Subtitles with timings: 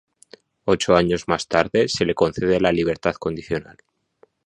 [0.65, 3.77] Ocho años más tarde, se le concede la libertad condicional.